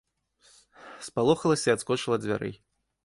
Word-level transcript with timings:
Спалохалася 1.07 1.67
і 1.71 1.75
адскочыла 1.77 2.15
ад 2.21 2.25
дзвярэй. 2.25 2.53